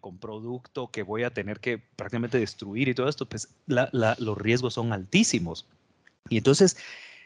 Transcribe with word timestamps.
con 0.00 0.16
producto 0.16 0.90
que 0.90 1.02
voy 1.02 1.24
a 1.24 1.30
tener 1.30 1.60
que 1.60 1.76
prácticamente 1.76 2.38
destruir 2.38 2.88
y 2.88 2.94
todo 2.94 3.06
esto, 3.06 3.26
pues 3.26 3.48
los 3.66 4.38
riesgos 4.38 4.72
son 4.74 4.94
altísimos. 4.94 5.66
Y 6.30 6.38
entonces, 6.38 6.78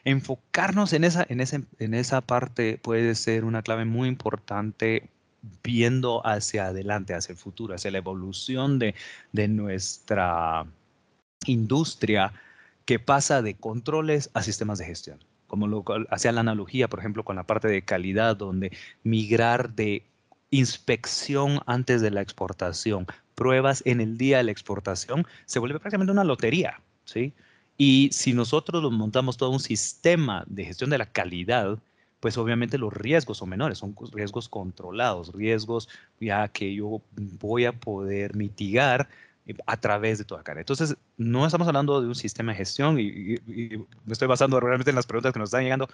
enfocarnos 0.03 0.91
en 0.91 1.05
esa, 1.05 1.25
en, 1.29 1.41
en 1.79 1.93
esa 1.93 2.19
parte 2.19 2.77
puede 2.77 3.15
ser 3.15 3.45
una 3.45 3.61
clave 3.61 3.85
muy 3.85 4.09
importante 4.09 5.09
viendo 5.63 6.25
hacia 6.27 6.67
adelante, 6.67 7.13
hacia 7.13 7.31
el 7.31 7.37
futuro, 7.37 7.75
hacia 7.75 7.91
la 7.91 7.99
evolución 7.99 8.77
de, 8.77 8.93
de 9.31 9.47
nuestra 9.47 10.65
industria 11.45 12.33
que 12.83 12.99
pasa 12.99 13.41
de 13.41 13.53
controles 13.53 14.29
a 14.33 14.43
sistemas 14.43 14.79
de 14.79 14.85
gestión. 14.85 15.23
Como 15.47 15.67
lo 15.67 15.85
hacía 16.09 16.33
la 16.33 16.41
analogía, 16.41 16.89
por 16.89 16.99
ejemplo, 16.99 17.23
con 17.23 17.37
la 17.37 17.43
parte 17.43 17.69
de 17.69 17.83
calidad, 17.83 18.35
donde 18.35 18.75
migrar 19.03 19.73
de 19.75 20.03
inspección 20.53 21.61
antes 21.65 22.01
de 22.01 22.11
la 22.11 22.21
exportación, 22.21 23.07
pruebas 23.35 23.81
en 23.85 24.01
el 24.01 24.17
día 24.17 24.37
de 24.37 24.43
la 24.43 24.51
exportación, 24.51 25.25
se 25.45 25.59
vuelve 25.59 25.79
prácticamente 25.79 26.11
una 26.11 26.23
lotería, 26.23 26.79
¿sí? 27.05 27.33
Y 27.75 28.09
si 28.11 28.33
nosotros 28.33 28.83
montamos 28.91 29.37
todo 29.37 29.49
un 29.49 29.59
sistema 29.59 30.43
de 30.47 30.65
gestión 30.65 30.91
de 30.91 30.99
la 30.99 31.07
calidad, 31.07 31.79
pues 32.19 32.37
obviamente 32.37 32.77
los 32.77 32.93
riesgos 32.93 33.39
son 33.39 33.49
menores, 33.49 33.79
son 33.79 33.95
riesgos 34.11 34.47
controlados, 34.47 35.33
riesgos 35.33 35.89
ya 36.19 36.47
que 36.47 36.73
yo 36.75 37.01
voy 37.15 37.65
a 37.65 37.73
poder 37.73 38.35
mitigar 38.35 39.09
eh, 39.47 39.55
a 39.65 39.77
través 39.77 40.19
de 40.19 40.23
toda 40.23 40.43
cara. 40.43 40.59
Entonces, 40.59 40.95
no 41.17 41.45
estamos 41.47 41.67
hablando 41.67 41.99
de 41.99 42.07
un 42.07 42.15
sistema 42.15 42.51
de 42.51 42.59
gestión 42.59 42.99
y, 42.99 43.39
me 44.05 44.13
estoy 44.13 44.27
basando 44.27 44.59
realmente 44.59 44.91
en 44.91 44.95
las 44.95 45.07
preguntas 45.07 45.33
que 45.33 45.39
nos 45.39 45.47
están 45.47 45.63
llegando 45.63 45.89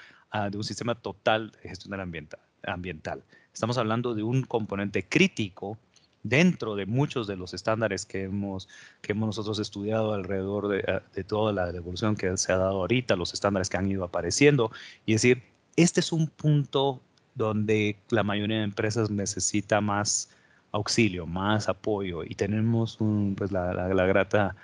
de 0.51 0.57
un 0.57 0.63
sistema 0.65 0.95
total 0.95 1.51
de 1.51 1.69
gestión 1.69 1.99
ambiental, 1.99 2.41
ambiental. 2.63 3.23
Estamos 3.59 3.77
hablando 3.77 4.15
de 4.15 4.23
un 4.23 4.43
componente 4.43 5.03
crítico 5.03 5.77
dentro 6.23 6.77
de 6.77 6.85
muchos 6.85 7.27
de 7.27 7.35
los 7.35 7.53
estándares 7.53 8.05
que 8.05 8.23
hemos, 8.23 8.69
que 9.01 9.11
hemos 9.11 9.27
nosotros 9.27 9.59
estudiado 9.59 10.13
alrededor 10.13 10.69
de, 10.69 11.01
eh, 11.17 11.23
toda 11.25 11.51
la 11.51 11.69
evolución 11.71 12.15
que 12.15 12.37
se 12.37 12.53
ha 12.53 12.57
dado 12.57 12.77
ahorita, 12.77 13.17
los 13.17 13.33
estándares 13.33 13.69
que 13.69 13.75
han 13.75 13.91
ido 13.91 14.05
apareciendo, 14.05 14.71
y 15.05 15.11
decir, 15.11 15.43
este 15.75 15.99
es 15.99 16.13
un 16.13 16.27
punto 16.27 17.01
donde 17.35 17.97
la 18.11 18.23
mayoría 18.23 18.59
de 18.59 18.63
empresas 18.63 19.11
necesita 19.11 19.81
más 19.81 20.29
auxilio, 20.71 21.25
más 21.25 21.67
apoyo, 21.67 22.23
y 22.23 22.35
tenemos 22.35 22.97
pues 23.35 23.51
la, 23.51 23.73
la, 23.73 24.05
grata 24.05 24.55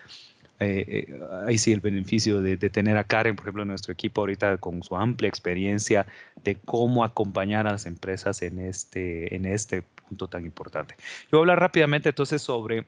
eh, 0.59 1.07
eh, 1.09 1.19
ahí 1.45 1.57
sí 1.57 1.73
el 1.73 1.81
beneficio 1.81 2.41
de, 2.41 2.57
tener 2.57 2.97
a 2.97 3.03
Karen, 3.03 3.35
por 3.35 3.43
ejemplo, 3.43 3.63
en 3.63 3.69
nuestro 3.69 3.91
equipo 3.91 4.21
ahorita 4.21 4.57
con 4.57 4.83
su 4.83 4.95
amplia 4.95 5.27
experiencia 5.27 6.05
de 6.43 6.55
cómo 6.55 7.03
acompañar 7.03 7.67
a 7.67 7.71
las 7.71 7.85
empresas 7.85 8.41
en 8.41 8.59
este, 8.59 9.35
en 9.35 9.45
este 9.45 9.81
punto 9.81 10.27
tan 10.27 10.45
importante. 10.45 10.95
Yo 11.31 11.37
voy 11.37 11.39
a 11.39 11.41
hablar 11.41 11.59
rápidamente 11.59 12.09
entonces 12.09 12.41
sobre 12.41 12.85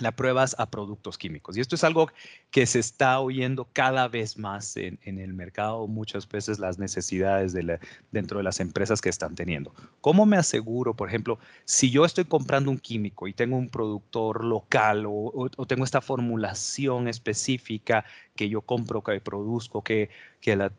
las 0.00 0.14
pruebas 0.14 0.54
a 0.58 0.70
productos 0.70 1.18
químicos. 1.18 1.56
Y 1.56 1.60
esto 1.60 1.74
es 1.74 1.84
algo 1.84 2.10
que 2.50 2.66
se 2.66 2.78
está 2.78 3.20
oyendo 3.20 3.68
cada 3.72 4.08
vez 4.08 4.38
más 4.38 4.76
en, 4.76 4.98
el 5.02 5.34
mercado, 5.34 5.86
muchas 5.86 6.28
veces 6.28 6.58
las 6.58 6.78
necesidades 6.78 7.52
de 7.52 7.78
dentro 8.12 8.38
de 8.38 8.44
las 8.44 8.60
empresas 8.60 9.00
que 9.00 9.08
están 9.08 9.34
teniendo. 9.34 9.74
¿Cómo 10.00 10.26
me 10.26 10.36
aseguro, 10.36 10.94
por 10.94 11.08
ejemplo, 11.08 11.38
si 11.64 11.90
yo 11.90 12.04
estoy 12.04 12.24
comprando 12.24 12.70
un 12.70 12.78
químico 12.78 13.28
y 13.28 13.32
tengo 13.32 13.56
un 13.56 13.68
productor 13.68 14.44
local 14.44 15.04
o, 15.06 15.50
o 15.56 15.66
tengo 15.66 15.84
esta 15.84 16.00
formulación 16.00 17.08
específica 17.08 18.04
que 18.34 18.48
yo 18.48 18.62
compro, 18.62 19.02
que 19.02 19.20
produzco, 19.20 19.82
que, 19.82 20.10
que 20.40 20.56
la, 20.56 20.72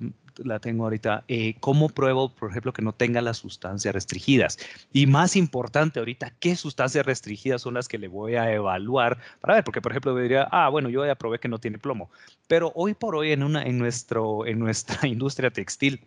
la 0.43 0.59
tengo 0.59 0.83
ahorita, 0.85 1.23
eh, 1.27 1.55
¿cómo 1.59 1.89
pruebo, 1.89 2.33
por 2.33 2.49
ejemplo, 2.51 2.73
que 2.73 2.81
no 2.81 2.93
tenga 2.93 3.21
las 3.21 3.37
sustancias 3.37 3.93
restringidas? 3.93 4.57
Y 4.91 5.07
más 5.07 5.35
importante 5.35 5.99
ahorita, 5.99 6.33
¿qué 6.39 6.55
sustancias 6.55 7.05
restringidas 7.05 7.61
son 7.61 7.75
las 7.75 7.87
que 7.87 7.97
le 7.97 8.07
voy 8.07 8.35
a 8.35 8.51
evaluar 8.53 9.17
para 9.41 9.55
ver? 9.55 9.63
Porque, 9.63 9.81
por 9.81 9.91
ejemplo, 9.91 10.15
diría, 10.15 10.47
ah, 10.51 10.69
bueno, 10.69 10.89
yo 10.89 11.05
ya 11.05 11.15
probé 11.15 11.39
que 11.39 11.47
no 11.47 11.59
tiene 11.59 11.77
plomo. 11.77 12.09
Pero 12.47 12.71
hoy 12.75 12.93
por 12.93 13.15
hoy 13.15 13.31
en, 13.31 13.43
una, 13.43 13.63
en, 13.63 13.77
nuestro, 13.77 14.45
en 14.45 14.59
nuestra 14.59 15.07
industria 15.07 15.51
textil, 15.51 16.01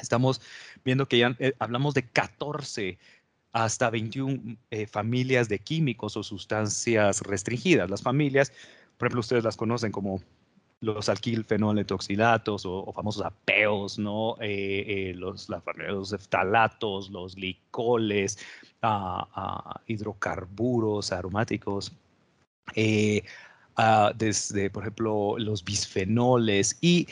estamos 0.00 0.40
viendo 0.84 1.06
que 1.06 1.18
ya 1.18 1.36
eh, 1.38 1.54
hablamos 1.58 1.94
de 1.94 2.04
14 2.04 2.98
hasta 3.52 3.90
21 3.90 4.56
eh, 4.70 4.86
familias 4.86 5.48
de 5.48 5.58
químicos 5.58 6.16
o 6.16 6.22
sustancias 6.22 7.22
restringidas. 7.22 7.90
Las 7.90 8.02
familias, 8.02 8.52
por 8.96 9.06
ejemplo, 9.06 9.20
ustedes 9.20 9.44
las 9.44 9.56
conocen 9.56 9.90
como 9.90 10.20
los 10.80 11.08
alquilfenoletoxilatos 11.08 12.64
o, 12.66 12.84
o 12.84 12.92
famosos 12.92 13.24
apeos, 13.24 13.98
¿no? 13.98 14.36
Eh, 14.40 15.10
eh, 15.10 15.14
los, 15.14 15.48
los 15.48 16.12
eftalatos, 16.12 17.10
los 17.10 17.36
licoles, 17.36 18.38
ah, 18.82 19.26
ah, 19.34 19.80
hidrocarburos 19.86 21.12
aromáticos, 21.12 21.92
eh, 22.74 23.22
ah, 23.76 24.12
desde, 24.16 24.70
por 24.70 24.84
ejemplo, 24.84 25.36
los 25.38 25.64
bisfenoles 25.64 26.78
y 26.80 27.08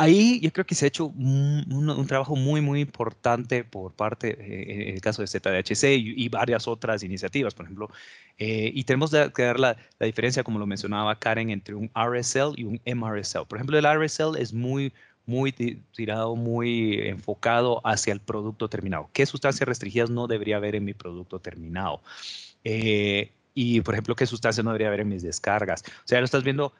Ahí 0.00 0.38
yo 0.40 0.52
creo 0.52 0.64
que 0.64 0.76
se 0.76 0.84
ha 0.84 0.88
hecho 0.88 1.06
un, 1.06 2.06
trabajo 2.06 2.36
muy, 2.36 2.60
muy 2.60 2.80
importante 2.80 3.64
por 3.64 3.92
parte, 3.92 4.30
eh, 4.38 4.90
en 4.90 4.94
el 4.94 5.00
caso 5.00 5.22
de 5.22 5.26
ZDHC 5.26 5.84
y, 5.98 6.28
varias 6.28 6.68
otras 6.68 7.02
iniciativas, 7.02 7.52
por 7.52 7.64
ejemplo, 7.64 7.90
eh, 8.38 8.70
y 8.72 8.84
tenemos 8.84 9.10
que 9.10 9.42
dar 9.42 9.58
la, 9.58 9.76
diferencia, 9.98 10.44
como 10.44 10.60
lo 10.60 10.66
mencionaba 10.66 11.18
Karen, 11.18 11.50
entre 11.50 11.74
un 11.74 11.90
RSL 11.96 12.54
y 12.56 12.62
un 12.62 12.80
MRSL. 12.86 13.46
Por 13.48 13.58
ejemplo, 13.58 13.76
el 13.76 13.84
RSL 13.84 14.36
es 14.38 14.52
muy, 14.52 14.92
muy 15.26 15.50
tirado, 15.50 16.36
muy 16.36 17.00
enfocado 17.08 17.80
hacia 17.84 18.12
el 18.12 18.20
producto 18.20 18.68
terminado. 18.68 19.10
¿Qué 19.12 19.26
sustancias 19.26 19.66
restringidas 19.66 20.10
no 20.10 20.28
debería 20.28 20.58
haber 20.58 20.76
en 20.76 20.84
mi 20.84 20.94
producto 20.94 21.40
terminado? 21.40 22.02
Eh, 22.62 23.32
y, 23.52 23.80
por 23.80 23.94
ejemplo, 23.94 24.14
qué 24.14 24.26
sustancias 24.26 24.64
no 24.64 24.70
debería 24.70 24.88
haber 24.88 25.00
en 25.00 25.08
mis 25.08 25.24
descargas. 25.24 25.82
O 25.82 26.06
sea, 26.06 26.20
lo 26.20 26.24
estás 26.24 26.44
viendo 26.44 26.72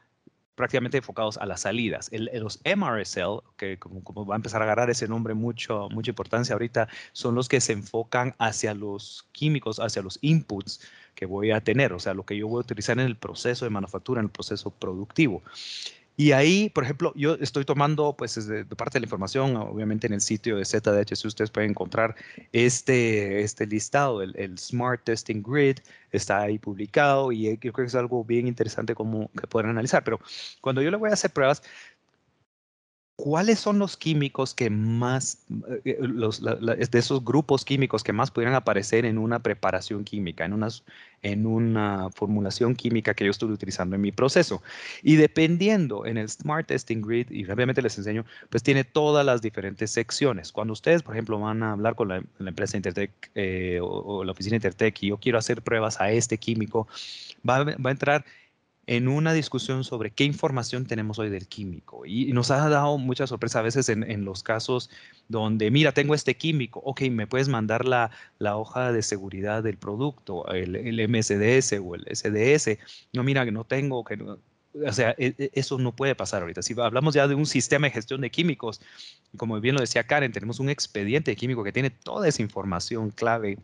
prácticamente 0.58 0.98
enfocados 0.98 1.38
a 1.38 1.46
las 1.46 1.62
salidas. 1.62 2.10
El, 2.12 2.28
los 2.34 2.60
MRSL, 2.64 3.40
que 3.56 3.78
como, 3.78 4.04
como, 4.04 4.26
va 4.26 4.34
a 4.34 4.36
empezar 4.36 4.60
a 4.60 4.64
agarrar 4.64 4.90
ese 4.90 5.08
nombre 5.08 5.32
mucho, 5.32 5.88
mucha 5.90 6.10
importancia 6.10 6.52
ahorita, 6.52 6.88
son 7.12 7.34
los 7.34 7.48
que 7.48 7.60
se 7.60 7.72
enfocan 7.72 8.34
hacia 8.38 8.74
los 8.74 9.26
químicos, 9.32 9.78
hacia 9.80 10.02
los 10.02 10.18
inputs 10.20 10.80
que 11.14 11.26
voy 11.26 11.50
a 11.50 11.60
tener, 11.60 11.92
o 11.92 11.98
sea, 11.98 12.14
lo 12.14 12.24
que 12.24 12.36
yo 12.36 12.46
voy 12.46 12.58
a 12.58 12.60
utilizar 12.60 12.98
en 12.98 13.06
el 13.06 13.16
proceso 13.16 13.64
de 13.64 13.70
manufactura, 13.70 14.20
en 14.20 14.26
el 14.26 14.30
proceso 14.30 14.70
productivo. 14.70 15.42
Y 16.20 16.32
ahí, 16.32 16.68
por 16.70 16.82
ejemplo, 16.82 17.12
yo 17.14 17.34
estoy 17.34 17.64
tomando, 17.64 18.16
pues, 18.16 18.44
de, 18.44 18.64
parte 18.64 18.94
de 18.94 19.02
la 19.02 19.06
información, 19.06 19.54
obviamente 19.54 20.08
en 20.08 20.14
el 20.14 20.20
sitio 20.20 20.56
de 20.56 20.64
ZDHC 20.64 21.26
ustedes 21.26 21.52
pueden 21.52 21.70
encontrar 21.70 22.16
este, 22.52 23.42
este 23.42 23.68
listado, 23.68 24.20
el, 24.22 24.58
Smart 24.58 25.04
Testing 25.04 25.44
Grid, 25.44 25.78
está 26.10 26.40
ahí 26.40 26.58
publicado 26.58 27.30
y 27.30 27.44
yo 27.44 27.56
creo 27.60 27.72
que 27.72 27.82
es 27.84 27.94
algo 27.94 28.24
bien 28.24 28.48
interesante 28.48 28.96
como 28.96 29.30
que 29.30 29.46
pueden 29.46 29.70
analizar. 29.70 30.02
Pero 30.02 30.18
cuando 30.60 30.82
yo 30.82 30.90
le 30.90 30.96
voy 30.96 31.10
a 31.10 31.12
hacer 31.12 31.30
pruebas, 31.30 31.62
¿cuáles 33.18 33.58
son 33.58 33.80
los 33.80 33.96
químicos 33.96 34.54
que 34.54 34.70
más, 34.70 35.44
eh, 35.84 35.98
los, 36.00 36.40
de 36.40 36.98
esos 36.98 37.24
grupos 37.24 37.64
químicos 37.64 38.04
que 38.04 38.12
más 38.12 38.30
pudieran 38.30 38.54
aparecer 38.54 39.04
en 39.04 39.18
una 39.18 39.40
preparación 39.42 40.04
química, 40.04 40.44
en, 40.44 40.52
unas, 40.52 40.84
en 41.22 41.44
una 41.44 42.10
formulación 42.10 42.76
química 42.76 43.14
que 43.14 43.24
yo 43.24 43.32
estoy 43.32 43.50
utilizando 43.50 43.96
en 43.96 44.02
mi 44.02 44.12
proceso? 44.12 44.62
Y 45.02 45.16
dependiendo 45.16 46.06
en 46.06 46.16
el 46.16 46.28
Smart 46.28 46.68
Testing 46.68 47.02
Grid, 47.02 47.32
y 47.32 47.42
rápidamente 47.42 47.82
les 47.82 47.98
enseño, 47.98 48.24
pues 48.50 48.62
tiene 48.62 48.84
todas 48.84 49.26
las 49.26 49.42
diferentes 49.42 49.90
secciones. 49.90 50.52
Cuando 50.52 50.72
ustedes, 50.72 51.02
por 51.02 51.16
ejemplo, 51.16 51.40
van 51.40 51.64
a 51.64 51.72
hablar 51.72 51.96
con 51.96 52.06
la, 52.06 52.22
empresa 52.38 52.76
Intertech 52.76 53.10
eh, 53.34 53.80
o, 53.82 54.22
la 54.22 54.30
oficina 54.30 54.54
Intertech 54.54 55.02
y 55.02 55.08
yo 55.08 55.16
quiero 55.16 55.38
hacer 55.38 55.62
pruebas 55.62 56.00
a 56.00 56.12
este 56.12 56.38
químico, 56.38 56.86
va, 57.44 57.64
va 57.64 57.90
a 57.90 57.90
entrar 57.90 58.24
en 58.88 59.06
una 59.06 59.34
discusión 59.34 59.84
sobre 59.84 60.10
qué 60.10 60.24
información 60.24 60.86
tenemos 60.86 61.18
hoy 61.18 61.28
del 61.28 61.46
químico. 61.46 62.06
Y, 62.06 62.32
nos 62.32 62.50
ha 62.50 62.66
dado 62.70 62.96
mucha 62.96 63.26
sorpresa 63.26 63.58
a 63.58 63.62
veces 63.62 63.90
en, 63.90 64.24
los 64.24 64.42
casos 64.42 64.88
donde, 65.28 65.70
mira, 65.70 65.92
tengo 65.92 66.14
este 66.14 66.38
químico, 66.38 66.80
ok, 66.82 67.02
me 67.10 67.26
puedes 67.26 67.48
mandar 67.48 67.84
la, 67.84 68.10
hoja 68.40 68.90
de 68.90 69.02
seguridad 69.02 69.62
del 69.62 69.76
producto, 69.76 70.48
el, 70.48 71.06
MSDS 71.06 71.74
o 71.84 71.96
el 71.96 72.06
SDS. 72.10 72.78
No, 73.12 73.22
mira, 73.24 73.44
que 73.44 73.52
no 73.52 73.64
tengo, 73.64 74.04
que 74.04 74.18
o 74.22 74.92
sea, 74.92 75.14
e, 75.18 75.34
e, 75.36 75.50
eso 75.52 75.76
no 75.76 75.94
puede 75.94 76.14
pasar 76.14 76.40
ahorita. 76.40 76.62
Si 76.62 76.74
hablamos 76.80 77.12
ya 77.12 77.28
de 77.28 77.34
un 77.34 77.44
sistema 77.44 77.88
de 77.88 77.90
gestión 77.90 78.22
de 78.22 78.30
químicos, 78.30 78.80
como 79.36 79.60
bien 79.60 79.74
lo 79.74 79.82
decía 79.82 80.06
Karen, 80.06 80.32
tenemos 80.32 80.60
un 80.60 80.70
expediente 80.70 81.36
químico 81.36 81.62
que 81.62 81.72
tiene 81.72 81.90
toda 81.90 82.26
esa 82.26 82.40
información 82.40 83.10
clave 83.10 83.58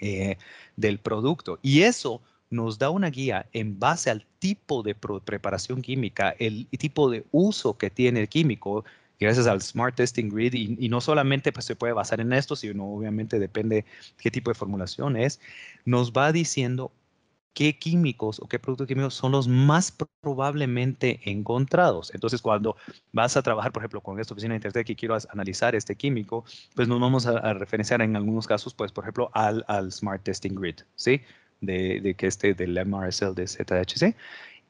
eh, 0.00 0.38
del 0.74 0.98
producto. 0.98 1.60
Y 1.62 1.82
eso 1.82 2.20
nos 2.50 2.78
da 2.78 2.90
una 2.90 3.10
guía 3.10 3.46
en 3.52 3.78
base 3.78 4.10
al 4.10 4.26
tipo 4.38 4.82
de 4.82 4.94
preparación 4.94 5.82
química, 5.82 6.34
el 6.38 6.66
tipo 6.68 7.10
de 7.10 7.24
uso 7.32 7.76
que 7.76 7.90
tiene 7.90 8.20
el 8.20 8.28
químico, 8.28 8.84
gracias 9.18 9.46
al 9.46 9.62
Smart 9.62 9.94
Testing 9.96 10.28
Grid, 10.28 10.54
y, 10.54 10.88
no 10.88 11.00
solamente 11.00 11.52
pues, 11.52 11.64
se 11.64 11.76
puede 11.76 11.92
basar 11.92 12.20
en 12.20 12.32
esto, 12.32 12.56
sino 12.56 12.84
obviamente 12.84 13.38
depende 13.38 13.84
qué 14.18 14.30
tipo 14.30 14.50
de 14.50 14.54
formulación 14.54 15.16
es, 15.16 15.40
nos 15.84 16.12
va 16.12 16.32
diciendo 16.32 16.92
qué 17.56 17.78
químicos 17.78 18.38
o 18.40 18.48
qué 18.48 18.58
productos 18.58 18.86
químicos 18.86 19.14
son 19.14 19.32
los 19.32 19.48
más 19.48 19.90
probablemente 20.20 21.20
encontrados. 21.24 22.12
Entonces, 22.12 22.42
cuando 22.42 22.76
vas 23.12 23.34
a 23.38 23.42
trabajar, 23.42 23.72
por 23.72 23.80
ejemplo, 23.80 24.02
con 24.02 24.20
esta 24.20 24.34
oficina 24.34 24.52
de 24.52 24.56
Internet 24.56 24.86
que 24.86 24.94
quiero 24.94 25.16
analizar 25.30 25.74
este 25.74 25.96
químico, 25.96 26.44
pues 26.74 26.86
nos 26.86 27.00
vamos 27.00 27.24
a, 27.26 27.54
referenciar 27.54 28.02
en 28.02 28.14
algunos 28.14 28.46
casos, 28.46 28.74
pues, 28.74 28.92
por 28.92 29.04
ejemplo, 29.04 29.30
al, 29.32 29.64
al 29.68 29.90
Smart 29.90 30.22
Testing 30.22 30.54
Grid, 30.54 30.80
¿sí? 30.96 31.22
De, 31.60 32.14
que 32.16 32.26
este 32.26 32.54
del 32.54 32.78
MRSL 32.84 33.34
de 33.34 33.46
ZHC 33.46 34.16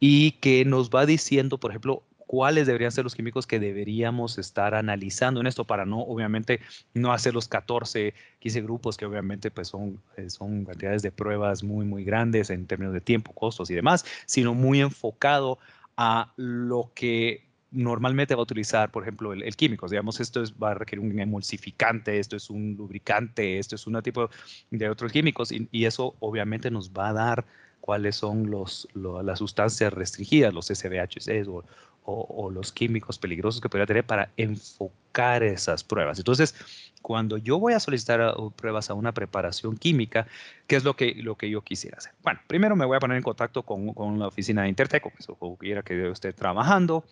y 0.00 0.32
que 0.32 0.64
nos 0.64 0.90
va 0.90 1.06
diciendo, 1.06 1.58
por 1.58 1.70
ejemplo, 1.70 2.02
cuáles 2.26 2.66
deberían 2.66 2.92
ser 2.92 3.04
los 3.04 3.14
químicos 3.14 3.46
que 3.46 3.60
deberíamos 3.60 4.38
estar 4.38 4.74
analizando 4.74 5.40
en 5.40 5.46
esto 5.46 5.64
para 5.64 5.86
no, 5.86 6.00
obviamente, 6.00 6.60
no 6.92 7.12
hacer 7.12 7.34
los 7.34 7.48
14, 7.48 8.14
15 8.40 8.62
grupos 8.62 8.96
que 8.96 9.06
obviamente 9.06 9.50
pues 9.50 9.68
son, 9.68 10.00
eh, 10.16 10.28
son 10.28 10.64
cantidades 10.64 11.02
de 11.02 11.12
pruebas 11.12 11.62
muy, 11.62 11.86
muy 11.86 12.04
grandes 12.04 12.50
en 12.50 12.66
términos 12.66 12.94
de 12.94 13.00
tiempo, 13.00 13.32
costos 13.32 13.70
y 13.70 13.74
demás, 13.74 14.04
sino 14.26 14.54
muy 14.54 14.80
enfocado 14.80 15.58
a 15.96 16.32
lo 16.36 16.90
que 16.94 17.45
normalmente 17.70 18.34
va 18.34 18.40
a 18.40 18.42
utilizar, 18.42 18.90
por 18.90 19.02
ejemplo, 19.02 19.32
el, 19.32 19.56
químico. 19.56 19.88
Digamos, 19.88 20.20
esto 20.20 20.42
es, 20.42 20.52
va 20.52 20.70
a 20.70 20.74
requerir 20.74 21.04
un 21.04 21.18
emulsificante, 21.18 22.18
esto 22.18 22.36
es 22.36 22.50
un 22.50 22.76
lubricante, 22.76 23.58
esto 23.58 23.74
es 23.74 23.86
un 23.86 24.00
tipo 24.02 24.30
de 24.70 24.88
otros 24.88 25.12
químicos 25.12 25.52
y, 25.52 25.68
y 25.72 25.84
eso 25.84 26.14
obviamente 26.20 26.70
nos 26.70 26.92
va 26.92 27.08
a 27.08 27.12
dar 27.12 27.44
cuáles 27.80 28.16
son 28.16 28.50
los, 28.50 28.88
las 28.94 29.38
sustancias 29.38 29.92
restringidas, 29.92 30.52
los 30.52 30.66
SBHCs 30.66 31.46
o, 31.48 31.64
o, 32.06 32.50
los 32.50 32.72
químicos 32.72 33.18
peligrosos 33.18 33.60
que 33.60 33.68
podría 33.68 33.86
tener 33.86 34.04
para 34.04 34.30
enfocar 34.36 35.42
esas 35.42 35.82
pruebas. 35.82 36.18
Entonces, 36.18 36.54
cuando 37.02 37.36
yo 37.36 37.58
voy 37.58 37.72
a 37.72 37.80
solicitar 37.80 38.34
pruebas 38.56 38.90
a 38.90 38.94
una 38.94 39.12
preparación 39.12 39.76
química, 39.76 40.26
¿qué 40.66 40.76
es 40.76 40.84
lo 40.84 40.94
que, 40.94 41.14
lo 41.16 41.36
que 41.36 41.50
yo 41.50 41.62
quisiera 41.62 41.98
hacer? 41.98 42.12
Bueno, 42.22 42.40
primero 42.46 42.76
me 42.76 42.84
voy 42.84 42.96
a 42.96 43.00
poner 43.00 43.16
en 43.16 43.22
contacto 43.22 43.62
con, 43.62 43.92
con 43.92 44.18
la 44.18 44.28
oficina 44.28 44.62
de 44.62 44.68
Intertec, 44.68 45.04
o 45.38 45.56
quiera 45.56 45.82
que 45.82 46.10
esté 46.10 46.32
trabajando. 46.32 47.04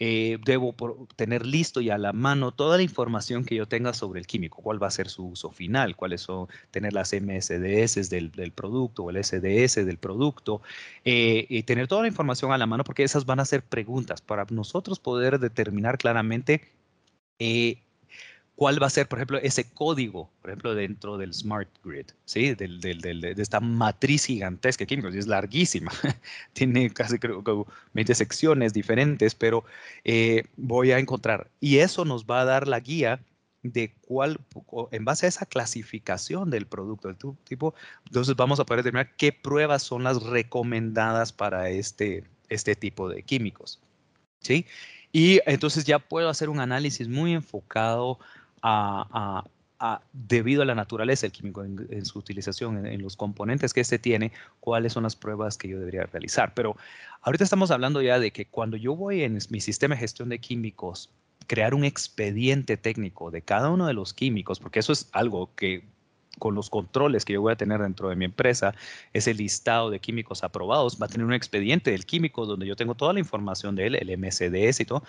Eh, 0.00 0.38
debo 0.44 0.74
tener 1.16 1.44
listo 1.44 1.80
y 1.80 1.90
a 1.90 1.98
la 1.98 2.12
mano 2.12 2.52
toda 2.52 2.76
la 2.76 2.84
información 2.84 3.44
que 3.44 3.56
yo 3.56 3.66
tenga 3.66 3.92
sobre 3.92 4.20
el 4.20 4.28
químico, 4.28 4.62
cuál 4.62 4.80
va 4.80 4.86
a 4.86 4.90
ser 4.92 5.08
su 5.08 5.26
uso 5.26 5.50
final, 5.50 5.96
cuáles 5.96 6.20
son, 6.20 6.46
tener 6.70 6.92
las 6.92 7.12
MSDS 7.12 8.08
del, 8.08 8.52
producto 8.54 9.04
o 9.04 9.10
el 9.10 9.16
SDS 9.24 9.84
del 9.84 9.98
producto, 9.98 10.62
eh, 11.04 11.46
y 11.48 11.64
tener 11.64 11.88
toda 11.88 12.02
la 12.02 12.08
información 12.08 12.52
a 12.52 12.58
la 12.58 12.66
mano 12.66 12.84
porque 12.84 13.02
esas 13.02 13.26
van 13.26 13.40
a 13.40 13.44
ser 13.44 13.62
preguntas. 13.64 14.20
Para 14.20 14.46
nosotros 14.50 15.00
poder 15.00 15.40
determinar 15.40 15.98
claramente 15.98 16.62
eh, 17.40 17.82
cuál 18.58 18.82
va 18.82 18.88
a 18.88 18.90
ser, 18.90 19.06
por 19.06 19.20
ejemplo, 19.20 19.38
ese 19.38 19.70
código, 19.70 20.28
por 20.40 20.50
ejemplo, 20.50 20.74
dentro 20.74 21.16
del 21.16 21.32
Smart 21.32 21.68
Grid, 21.84 22.06
¿sí? 22.24 22.56
Del, 22.56 22.80
del, 22.80 23.00
del, 23.00 23.20
de 23.20 23.40
esta 23.40 23.60
matriz 23.60 24.24
gigantesca 24.24 24.82
de 24.82 24.88
químicos, 24.88 25.14
y 25.14 25.18
es 25.18 25.28
larguísima, 25.28 25.92
tiene 26.54 26.90
casi 26.90 27.20
creo 27.20 27.44
que 27.44 27.52
20 27.92 28.16
secciones 28.16 28.72
diferentes, 28.72 29.36
pero 29.36 29.62
eh, 30.02 30.42
voy 30.56 30.90
a 30.90 30.98
encontrar, 30.98 31.48
y 31.60 31.78
eso 31.78 32.04
nos 32.04 32.24
va 32.24 32.40
a 32.40 32.44
dar 32.46 32.66
la 32.66 32.80
guía 32.80 33.20
de 33.62 33.94
cuál, 34.00 34.40
en 34.90 35.04
base 35.04 35.26
a 35.26 35.28
esa 35.28 35.46
clasificación 35.46 36.50
del 36.50 36.66
producto, 36.66 37.06
del 37.06 37.16
tipo, 37.44 37.74
entonces 38.06 38.34
vamos 38.34 38.58
a 38.58 38.66
poder 38.66 38.82
determinar 38.82 39.14
qué 39.14 39.30
pruebas 39.30 39.84
son 39.84 40.02
las 40.02 40.20
recomendadas 40.20 41.32
para 41.32 41.70
este, 41.70 42.24
este 42.48 42.74
tipo 42.74 43.08
de 43.08 43.22
químicos, 43.22 43.80
¿sí? 44.40 44.66
Y 45.12 45.40
entonces 45.46 45.84
ya 45.84 46.00
puedo 46.00 46.28
hacer 46.28 46.48
un 46.48 46.60
análisis 46.60 47.08
muy 47.08 47.32
enfocado 47.32 48.18
a, 48.62 49.44
debido 50.12 50.62
a 50.62 50.64
la 50.64 50.74
naturaleza 50.74 51.22
del 51.22 51.32
químico 51.32 51.62
en, 51.64 52.04
su 52.04 52.18
utilización, 52.18 52.84
en, 52.84 53.00
los 53.00 53.16
componentes 53.16 53.72
que 53.72 53.80
este 53.80 53.98
tiene, 53.98 54.32
cuáles 54.60 54.92
son 54.92 55.04
las 55.04 55.14
pruebas 55.14 55.56
que 55.56 55.68
yo 55.68 55.78
debería 55.78 56.04
realizar. 56.04 56.52
Pero 56.54 56.76
ahorita 57.22 57.44
estamos 57.44 57.70
hablando 57.70 58.02
ya 58.02 58.18
de 58.18 58.32
que 58.32 58.46
cuando 58.46 58.76
yo 58.76 58.96
voy 58.96 59.22
en 59.22 59.38
mi 59.50 59.60
sistema 59.60 59.94
de 59.94 60.00
gestión 60.00 60.28
de 60.28 60.40
químicos, 60.40 61.10
crear 61.46 61.74
un 61.74 61.84
expediente 61.84 62.76
técnico 62.76 63.30
de 63.30 63.42
cada 63.42 63.70
uno 63.70 63.86
de 63.86 63.94
los 63.94 64.12
químicos, 64.12 64.58
porque 64.58 64.80
eso 64.80 64.92
es 64.92 65.08
algo 65.12 65.54
que 65.54 65.84
con 66.38 66.54
los 66.54 66.70
controles 66.70 67.24
que 67.24 67.34
yo 67.34 67.40
voy 67.40 67.52
a 67.52 67.56
tener 67.56 67.80
dentro 67.80 68.08
de 68.08 68.16
mi 68.16 68.24
empresa, 68.24 68.74
ese 69.12 69.34
listado 69.34 69.90
de 69.90 70.00
químicos 70.00 70.44
aprobados, 70.44 70.98
va 71.00 71.06
a 71.06 71.08
tener 71.08 71.26
un 71.26 71.34
expediente 71.34 71.90
del 71.90 72.06
químico 72.06 72.46
donde 72.46 72.66
yo 72.66 72.76
tengo 72.76 72.94
toda 72.94 73.12
la 73.12 73.20
información 73.20 73.74
de 73.74 73.86
él, 73.88 73.94
el 73.96 74.16
MCDS 74.16 74.80
y 74.80 74.84
todo, 74.84 75.02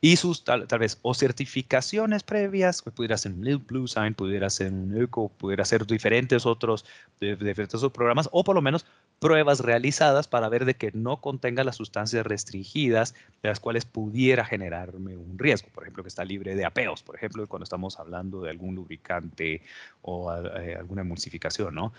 y 0.00 0.16
sus 0.16 0.44
tal, 0.44 0.66
vez 0.78 0.98
o 1.02 1.14
certificaciones 1.14 2.22
previas, 2.22 2.82
que 2.82 2.90
pudiera 2.90 3.16
ser 3.16 3.32
un 3.32 3.64
Blue 3.66 3.88
Sign, 3.88 4.14
pudiera 4.14 4.50
ser 4.50 4.72
un 4.72 5.00
ECO, 5.00 5.30
pudiera 5.30 5.64
ser 5.64 5.86
diferentes 5.86 6.44
otros, 6.44 6.84
diferentes 7.20 7.74
otros 7.74 7.92
programas, 7.92 8.28
o 8.32 8.44
por 8.44 8.54
lo 8.54 8.62
menos 8.62 8.84
pruebas 9.18 9.60
realizadas 9.60 10.28
para 10.28 10.48
ver 10.48 10.66
de 10.66 10.74
que 10.74 10.90
no 10.92 11.20
contenga 11.20 11.64
las 11.64 11.76
sustancias 11.76 12.26
restringidas 12.26 13.14
de 13.42 13.48
las 13.48 13.60
cuales 13.60 13.86
pudiera 13.86 14.44
generarme 14.44 15.16
un 15.16 15.38
riesgo, 15.38 15.68
por 15.72 15.84
ejemplo, 15.84 16.02
que 16.02 16.08
está 16.08 16.24
libre 16.24 16.54
de 16.54 16.66
apeos, 16.66 17.02
por 17.02 17.16
ejemplo, 17.16 17.46
cuando 17.46 17.64
estamos 17.64 17.98
hablando 17.98 18.42
de 18.42 18.50
algún 18.50 18.74
lubricante 18.74 19.62
o 20.02 20.32
eh, 20.34 20.76
alguna 20.76 21.00
emulsificación, 21.00 21.74
¿no? 21.74 21.92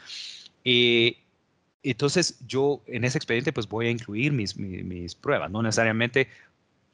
Eh, 0.63 1.17
entonces 1.83 2.39
yo 2.45 2.81
en 2.87 3.05
ese 3.05 3.17
expediente 3.17 3.53
pues 3.53 3.67
voy 3.67 3.87
a 3.87 3.91
incluir 3.91 4.33
mis, 4.33 4.57
mis, 4.57 5.15
pruebas, 5.15 5.49
no 5.49 5.61
necesariamente 5.61 6.27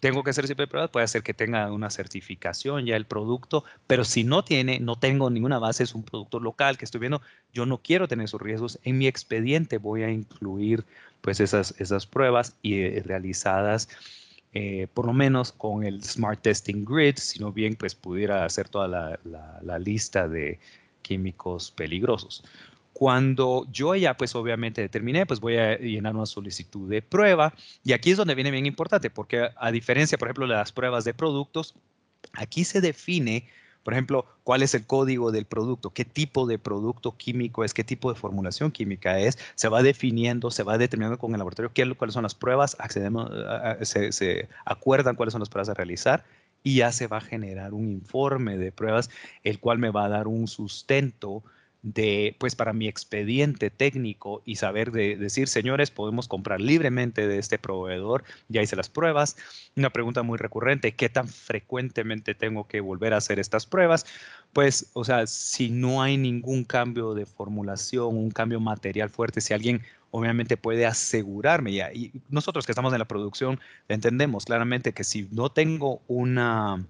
tengo 0.04 0.22
que 0.22 0.32
hacer 0.32 0.48
siempre 0.48 0.68
pruebas, 0.68 0.92
puede 0.92 1.08
ser 1.08 1.24
que 1.24 1.34
tenga 1.34 1.72
una 1.72 1.90
certificación 1.90 2.86
ya 2.86 2.98
el 2.98 3.06
producto, 3.06 3.64
pero 3.88 4.04
si 4.04 4.26
no 4.26 4.44
tiene, 4.44 4.82
no 4.82 4.98
tengo 4.98 5.30
ninguna 5.30 5.60
base, 5.60 5.84
es 5.84 5.96
un 5.96 6.04
producto 6.04 6.42
local 6.42 6.78
que 6.78 6.84
estoy 6.84 7.00
viendo, 7.00 7.22
yo 7.54 7.66
no 7.66 7.78
quiero 7.78 8.06
tener 8.10 8.26
esos 8.26 8.42
riesgos, 8.42 8.80
en 8.84 8.98
mi 8.98 9.08
expediente 9.08 9.78
voy 9.78 10.04
a 10.04 10.12
incluir 10.12 10.84
pues 11.22 11.40
esas, 11.40 11.74
esas 11.80 12.06
pruebas 12.06 12.58
y 12.62 12.82
eh, 12.82 13.02
realizadas 13.06 13.88
eh, 14.52 14.88
por 14.94 15.06
lo 15.06 15.14
menos 15.14 15.54
con 15.54 15.86
el 15.86 16.04
Smart 16.04 16.42
Testing 16.42 16.84
Grid, 16.84 17.16
sino 17.16 17.54
bien 17.54 17.78
pues 17.78 17.96
pudiera 17.96 18.44
hacer 18.44 18.68
toda 18.68 18.90
la, 18.90 19.18
la 19.62 19.80
lista 19.80 20.28
de 20.28 20.60
químicos 21.02 21.72
peligrosos. 21.72 22.44
Cuando 22.94 23.68
yo 23.72 23.96
ya 23.96 24.16
pues 24.16 24.36
obviamente 24.36 24.82
determiné, 24.82 25.26
pues 25.26 25.40
voy 25.40 25.58
a 25.58 25.78
llenar 25.78 26.16
una 26.16 26.28
solicitud 26.28 26.90
de 26.90 27.02
prueba 27.02 27.54
y 27.84 27.94
aquí 27.94 28.12
es 28.12 28.18
donde 28.18 28.36
viene 28.36 28.52
bien 28.52 28.66
importante 28.66 29.10
porque 29.10 29.50
a 29.56 29.72
diferencia, 29.72 30.18
por 30.18 30.28
ejemplo, 30.28 30.48
de 30.48 30.54
las 30.54 30.72
pruebas 30.72 31.04
de 31.04 31.14
productos, 31.14 31.74
aquí 32.34 32.64
se 32.64 32.82
define, 32.82 33.50
por 33.84 33.94
ejemplo, 33.94 34.26
cuál 34.44 34.62
es 34.62 34.76
el 34.76 34.86
código 34.86 35.32
del 35.32 35.46
producto, 35.46 35.90
qué 35.90 36.06
tipo 36.06 36.46
de 36.46 36.60
producto 36.60 37.18
químico 37.18 37.64
es, 37.64 37.74
qué 37.74 37.84
tipo 37.84 38.14
de 38.14 38.20
formulación 38.20 38.72
química 38.72 39.20
es, 39.20 39.40
se 39.56 39.70
va 39.70 39.82
definiendo, 39.82 40.52
se 40.52 40.64
va 40.64 40.78
determinando 40.78 41.18
con 41.18 41.32
el 41.34 41.40
laboratorio 41.40 41.72
qué, 41.74 41.92
cuáles 41.96 42.14
son 42.14 42.24
las 42.24 42.36
pruebas, 42.36 42.78
accedemos, 42.80 43.32
se, 43.82 44.12
se 44.12 44.50
acuerdan 44.66 45.16
cuáles 45.16 45.32
son 45.32 45.42
las 45.42 45.50
pruebas 45.50 45.70
a 45.70 45.74
realizar 45.74 46.24
y 46.64 46.78
ya 46.78 46.92
se 46.92 47.08
va 47.08 47.18
a 47.18 47.22
generar 47.22 47.74
un 47.74 47.90
informe 47.90 48.58
de 48.58 48.72
pruebas, 48.72 49.10
el 49.44 49.60
cual 49.60 49.80
me 49.80 49.90
va 49.90 50.06
a 50.06 50.10
dar 50.10 50.28
un 50.28 50.48
sustento 50.48 51.44
de, 51.84 52.36
pues 52.40 52.56
para 52.56 52.74
mi 52.74 52.88
expediente 52.88 53.70
técnico 53.70 54.42
y 54.46 54.56
saber 54.56 54.92
de 54.92 55.18
decir, 55.18 55.48
señores, 55.48 55.92
podemos 55.92 56.28
comprar 56.28 56.62
libremente 56.62 57.28
de 57.28 57.38
este 57.38 57.60
proveedor, 57.60 58.24
ya 58.48 58.62
hice 58.62 58.76
las 58.76 58.90
pruebas. 58.90 59.36
Una 59.76 59.92
pregunta 59.92 60.24
muy 60.24 60.38
recurrente, 60.38 60.96
¿qué 60.96 61.10
tan 61.10 61.28
frecuentemente 61.28 62.34
tengo 62.36 62.68
que 62.68 62.80
volver 62.80 63.14
a 63.14 63.18
hacer 63.18 63.38
estas 63.38 63.66
pruebas? 63.66 64.06
Pues, 64.54 64.90
o 64.94 65.04
sea, 65.04 65.28
si 65.28 65.70
no 65.70 66.02
hay 66.02 66.18
ningún 66.18 66.64
cambio 66.64 67.14
de 67.14 67.26
formulación, 67.26 68.16
un 68.18 68.32
cambio 68.32 68.60
material 68.60 69.10
fuerte, 69.10 69.42
si 69.42 69.54
alguien 69.54 69.82
obviamente 70.12 70.58
puede 70.58 70.86
asegurarme 70.86 71.74
ya, 71.74 71.92
y 71.92 72.12
nosotros 72.30 72.66
que 72.66 72.72
estamos 72.72 72.94
en 72.94 73.00
la 73.00 73.08
producción 73.08 73.60
entendemos 73.90 74.46
claramente 74.46 74.94
que 74.94 75.04
si 75.04 75.28
no 75.32 75.50
tengo 75.50 76.02
una 76.08 76.86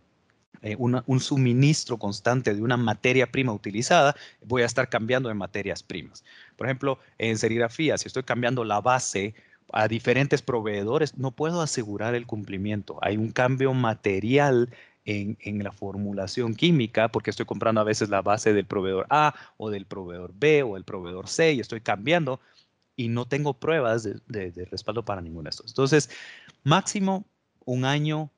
eh, 0.63 0.77
un 0.77 1.19
suministro 1.19 1.97
constante 1.97 2.55
de 2.55 2.61
una 2.61 2.77
materia 2.77 3.29
prima 3.29 3.51
utilizada, 3.51 4.15
voy 4.45 4.61
a 4.61 4.65
estar 4.65 4.87
cambiando 4.87 5.27
de 5.27 5.35
materias 5.35 5.83
primas. 5.83 6.23
Por 6.55 6.67
ejemplo, 6.67 6.99
en 7.17 7.37
serigrafía, 7.37 7.97
si 7.97 8.07
estoy 8.07 8.23
cambiando 8.23 8.63
la 8.63 8.79
base 8.79 9.35
a 9.73 9.89
diferentes 9.89 10.41
proveedores, 10.41 11.17
no 11.17 11.31
puedo 11.31 11.61
asegurar 11.61 12.15
el 12.15 12.25
cumplimiento. 12.25 12.97
Hay 13.01 13.17
un 13.17 13.31
cambio 13.31 13.73
material 13.73 14.69
en, 15.03 15.37
en, 15.41 15.61
la 15.63 15.73
formulación 15.73 16.55
química, 16.55 17.09
porque 17.09 17.31
estoy 17.31 17.45
comprando 17.45 17.81
a 17.81 17.83
veces 17.83 18.07
la 18.07 18.21
base 18.21 18.53
del 18.53 18.65
proveedor 18.65 19.05
A 19.09 19.35
o 19.57 19.69
del 19.69 19.85
proveedor 19.85 20.31
B 20.33 20.63
o 20.63 20.77
el 20.77 20.85
proveedor 20.85 21.27
C 21.27 21.51
y 21.51 21.59
estoy 21.59 21.81
cambiando 21.81 22.39
y 22.95 23.09
no 23.09 23.25
tengo 23.25 23.53
pruebas 23.55 24.03
de, 24.03 24.51
de 24.51 24.65
respaldo 24.71 25.03
para 25.03 25.19
ninguno 25.19 25.43
de 25.43 25.49
estos. 25.49 25.71
Entonces, 25.71 26.09
máximo 26.63 27.25
un 27.65 27.83
año 27.83 28.29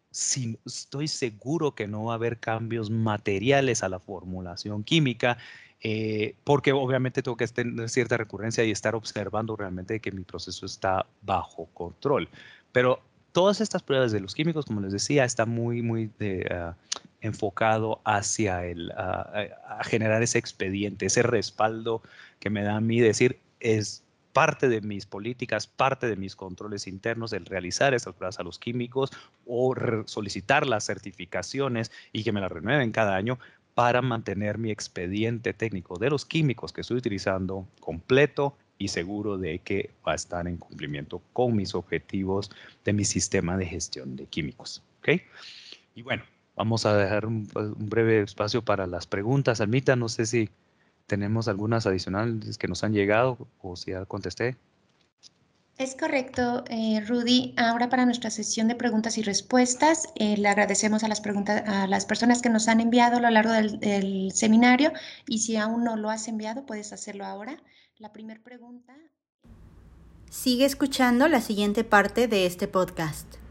estoy 0.65 1.07
seguro 1.07 1.75
que 1.75 1.87
no 1.87 2.05
va 2.05 2.13
a 2.13 2.15
haber 2.15 2.39
cambios 2.39 2.89
materiales 2.89 3.83
a 3.83 3.89
la 3.89 3.99
formulación 3.99 4.83
química, 4.83 5.37
eh, 5.81 6.35
porque 6.43 6.71
obviamente 6.71 7.21
tengo 7.21 7.35
que 7.35 7.47
tener 7.47 7.89
cierta 7.89 8.15
recurrencia 8.15 8.63
y 8.63 8.71
estar 8.71 8.95
observando 8.95 9.55
realmente 9.55 9.99
que 9.99 10.11
mi 10.11 10.23
proceso 10.23 10.65
está 10.65 11.05
bajo 11.21 11.65
control. 11.73 12.29
Pero 12.71 13.01
todas 13.33 13.59
estas 13.59 13.83
pruebas 13.83 14.13
de 14.13 14.21
los 14.21 14.33
químicos, 14.33 14.65
como 14.65 14.79
les 14.81 14.93
decía, 14.93 15.25
está 15.25 15.45
muy, 15.45 15.81
muy 15.81 16.09
ah, 16.49 16.75
enfocado 17.19 17.99
hacia 18.05 18.65
el, 18.65 18.91
a 18.91 19.81
generar 19.83 20.23
ese 20.23 20.39
expediente, 20.39 21.07
ese 21.07 21.23
respaldo 21.23 22.01
que 22.39 22.49
me 22.49 22.63
da 22.63 22.77
a 22.77 22.81
mí 22.81 23.01
decir, 23.01 23.39
es 23.59 24.04
parte 24.35 24.67
de 24.67 24.81
mis 24.81 25.05
políticas, 25.05 25.65
parte 25.65 26.07
de 26.07 26.17
mis 26.17 26.35
controles 26.35 26.87
internos, 26.87 27.31
el 27.31 27.45
realizar 27.45 27.93
estas 27.93 28.15
pruebas 28.15 28.37
a 28.37 28.43
los 28.43 28.59
químicos 28.59 29.09
o 29.47 29.73
solicitar 30.07 30.67
las 30.67 30.83
certificaciones 30.83 31.89
y 32.11 32.25
que 32.25 32.33
me 32.33 32.41
las 32.41 32.51
renueven 32.51 32.91
cada 32.91 33.15
año 33.15 33.39
para 33.75 34.01
mantener 34.01 34.57
mi 34.57 34.71
expediente 34.71 35.53
técnico 35.53 35.97
de 35.97 36.09
los 36.09 36.25
químicos 36.25 36.73
que 36.73 36.81
estoy 36.81 36.97
utilizando 36.97 37.65
completo 37.79 38.57
y 38.77 38.89
seguro 38.89 39.37
de 39.37 39.59
que 39.59 39.91
va 40.05 40.11
a 40.11 40.15
estar 40.15 40.45
en 40.49 40.57
cumplimiento 40.57 41.21
con 41.31 41.55
mis 41.55 41.73
objetivos 41.73 42.51
de 42.83 42.91
mi 42.91 43.05
sistema 43.05 43.55
de 43.55 43.67
gestión 43.67 44.17
de 44.17 44.25
químicos. 44.25 44.83
¿ok? 44.99 45.21
Y 45.95 46.01
bueno, 46.01 46.23
vamos 46.57 46.85
a 46.85 46.97
dejar 46.97 47.25
un, 47.25 47.47
breve 47.77 48.23
espacio 48.23 48.63
para 48.63 48.85
las 48.85 49.07
preguntas. 49.07 49.61
Almita, 49.61 49.95
no 49.95 50.09
sé 50.09 50.25
si 50.25 50.49
tenemos 51.07 51.47
algunas 51.47 51.85
adicionales 51.85 52.57
que 52.57 52.67
nos 52.67 52.83
han 52.83 52.93
llegado 52.93 53.37
o 53.61 53.75
si 53.75 53.91
ya 53.91 54.05
contesté. 54.05 54.57
Es 55.77 55.93
correcto, 55.95 56.63
eh, 56.69 57.01
Rudy. 57.05 57.53
Ahora 57.57 57.89
para 57.89 58.05
nuestra 58.05 58.29
sesión 58.29 58.69
de 58.69 58.75
preguntas 58.75 59.17
y 59.17 59.23
respuestas, 59.23 60.07
eh, 60.15 60.37
le 60.37 60.47
agradecemos 60.47 61.03
a 61.03 61.09
las, 61.09 61.19
preguntas, 61.19 61.63
a 61.67 61.85
las 61.87 62.05
personas 62.05 62.41
que 62.41 62.49
nos 62.49 62.69
han 62.69 62.79
enviado 62.79 63.17
a 63.17 63.19
lo 63.19 63.29
largo 63.29 63.51
del, 63.51 63.79
del 63.79 64.31
seminario 64.33 64.93
y 65.27 65.39
si 65.39 65.57
aún 65.57 65.83
no 65.83 65.97
lo 65.97 66.09
has 66.09 66.29
enviado, 66.29 66.65
puedes 66.65 66.93
hacerlo 66.93 67.25
ahora. 67.25 67.61
La 67.97 68.13
primera 68.13 68.41
pregunta. 68.41 68.95
Sigue 70.29 70.65
escuchando 70.65 71.27
la 71.27 71.41
siguiente 71.41 71.83
parte 71.83 72.27
de 72.27 72.45
este 72.45 72.67
podcast. 72.69 73.44